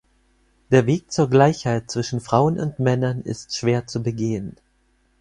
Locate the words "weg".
0.87-1.11